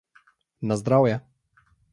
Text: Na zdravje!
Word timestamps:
Na 0.71 0.77
zdravje! 0.81 1.21